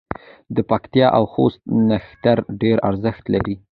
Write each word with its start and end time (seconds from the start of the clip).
د 0.55 0.57
پکتیا 0.69 1.07
او 1.17 1.23
خوست 1.33 1.61
نښتر 1.87 2.37
ډېر 2.61 2.77
ارزښت 2.89 3.23
لري. 3.33 3.55